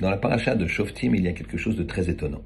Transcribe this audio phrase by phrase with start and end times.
[0.00, 2.40] Dans la paracha de Shoftim, il y a quelque chose de très étonnant.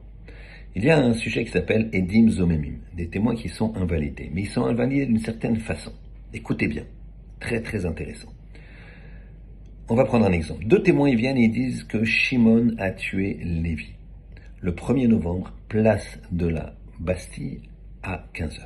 [0.74, 4.28] Il y a un sujet qui s'appelle Edim Zomemim, des témoins qui sont invalidés.
[4.34, 5.92] Mais ils sont invalidés d'une certaine façon.
[6.32, 6.84] Écoutez bien.
[7.38, 8.32] Très très intéressant.
[9.88, 10.64] On va prendre un exemple.
[10.64, 13.92] Deux témoins ils viennent et ils disent que Shimon a tué Lévi.
[14.60, 17.60] Le 1er novembre, place de la Bastille
[18.02, 18.62] à 15h.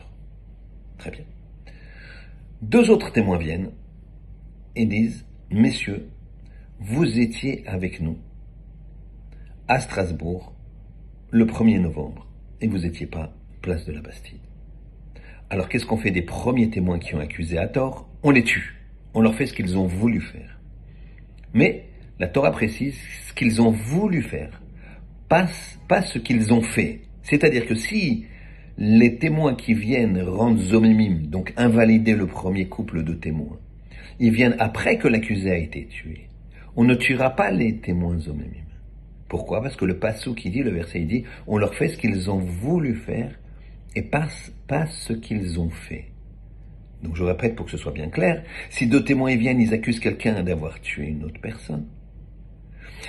[0.96, 1.25] Très bien.
[2.62, 3.70] Deux autres témoins viennent
[4.77, 6.09] et disent, messieurs,
[6.80, 8.16] vous étiez avec nous
[9.69, 10.55] à Strasbourg
[11.30, 12.27] le 1er novembre
[12.62, 14.41] et vous n'étiez pas place de la Bastille.
[15.51, 18.09] Alors qu'est-ce qu'on fait des premiers témoins qui ont accusé à tort?
[18.23, 18.77] On les tue.
[19.12, 20.59] On leur fait ce qu'ils ont voulu faire.
[21.52, 21.84] Mais
[22.19, 22.96] la Torah précise
[23.27, 24.62] ce qu'ils ont voulu faire,
[25.29, 25.46] pas,
[25.87, 27.02] pas ce qu'ils ont fait.
[27.23, 28.24] C'est-à-dire que si
[28.79, 33.59] les témoins qui viennent rendre zomimim, donc invalider le premier couple de témoins,
[34.19, 36.29] ils viennent après que l'accusé a été tué,
[36.74, 38.68] on ne tuera pas les témoins zomimim.
[39.28, 39.62] Pourquoi?
[39.62, 42.30] Parce que le passou qui dit, le verset il dit, on leur fait ce qu'ils
[42.30, 43.38] ont voulu faire
[43.95, 44.29] et pas,
[44.87, 46.07] ce qu'ils ont fait.
[47.02, 50.01] Donc je répète pour que ce soit bien clair, si deux témoins viennent, ils accusent
[50.01, 51.87] quelqu'un d'avoir tué une autre personne.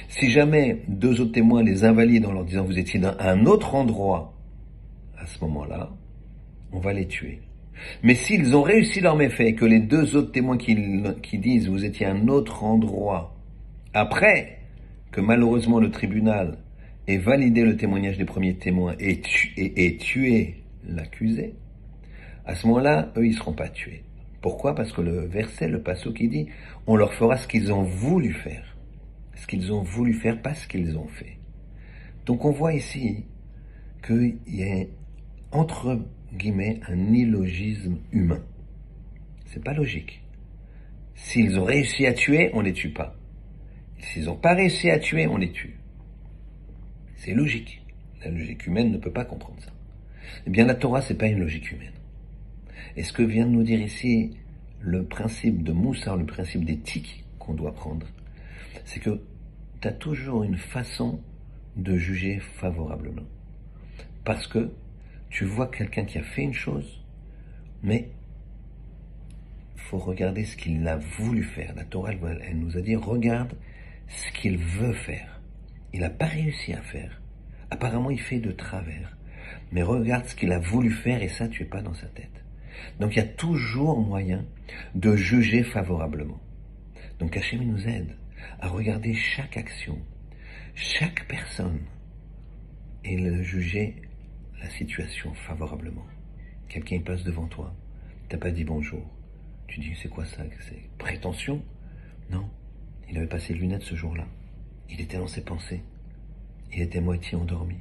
[0.08, 3.73] Si jamais deux autres témoins les invalident en leur disant vous étiez dans un autre
[3.76, 4.33] endroit,
[5.17, 5.92] à ce moment-là,
[6.72, 7.42] on va les tuer.
[8.04, 10.78] Mais s'ils ont réussi leur méfait que les deux autres témoins qui,
[11.23, 13.36] qui disent vous étiez à un autre endroit,
[13.94, 14.59] après
[15.12, 16.58] que malheureusement le tribunal
[17.08, 19.22] ait validé le témoignage des premiers témoins et,
[19.58, 21.56] et tué l'accusé,
[22.46, 24.04] à ce moment-là, eux, ils seront pas tués.
[24.42, 24.74] Pourquoi?
[24.74, 26.48] Parce que le verset, le passage qui dit,
[26.88, 28.76] on leur fera ce qu'ils ont voulu faire.
[29.36, 31.38] Ce qu'ils ont voulu faire, pas ce qu'ils ont fait.
[32.26, 33.26] Donc on voit ici
[34.06, 34.86] qu'il y a,
[35.52, 36.00] entre
[36.34, 38.42] guillemets, un illogisme humain.
[39.46, 40.23] C'est pas logique.
[41.16, 43.19] S'ils ont réussi à tuer, on les tue pas.
[44.00, 45.78] S'ils n'ont pas réussi à tuer, on les tue.
[47.17, 47.83] C'est logique.
[48.23, 49.72] La logique humaine ne peut pas comprendre ça.
[50.45, 51.94] Eh bien, la Torah, c'est pas une logique humaine.
[52.95, 54.32] Et ce que vient de nous dire ici
[54.82, 58.08] le principe de Moussa, le principe d'éthique qu'on doit prendre,
[58.86, 59.21] c'est que
[59.82, 61.21] tu as toujours une façon
[61.76, 63.27] de juger favorablement.
[64.23, 64.71] Parce que
[65.30, 67.04] tu vois quelqu'un qui a fait une chose,
[67.83, 68.09] mais
[69.76, 71.73] faut regarder ce qu'il a voulu faire.
[71.76, 73.54] La Torah, elle nous a dit, regarde
[74.09, 75.42] ce qu'il veut faire.
[75.93, 77.21] Il n'a pas réussi à faire.
[77.71, 79.15] Apparemment, il fait de travers.
[79.71, 82.43] Mais regarde ce qu'il a voulu faire et ça, tu es pas dans sa tête.
[82.99, 84.45] Donc il y a toujours moyen
[84.95, 86.39] de juger favorablement.
[87.20, 88.15] Donc Hachem nous aide
[88.59, 89.97] à regarder chaque action,
[90.76, 91.81] chaque personne
[93.03, 93.95] et de juger
[94.61, 96.05] la situation favorablement.
[96.67, 97.76] Quelqu'un passe devant toi,
[98.30, 99.05] t'as pas dit bonjour.
[99.67, 100.43] Tu dis c'est quoi ça?
[100.67, 101.64] C'est prétention?
[102.31, 102.49] Non,
[103.09, 104.27] il avait passé les lunettes ce jour-là.
[104.89, 105.83] Il était dans ses pensées.
[106.71, 107.77] Il était moitié endormi.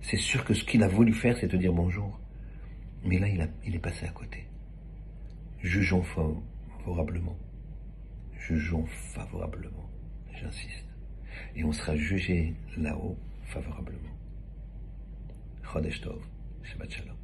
[0.00, 2.18] C'est sûr que ce qu'il a voulu faire, c'est te dire bonjour.
[3.04, 3.26] Mais là,
[3.64, 4.46] il est passé à côté.
[5.62, 7.36] Jugeons favorablement.
[8.38, 9.88] Jugeons favorablement.
[10.34, 10.84] J'insiste.
[11.56, 13.98] Et on sera jugé là-haut favorablement.
[15.62, 16.22] Chodesh Tov.
[16.62, 17.23] Shabbat Shalom.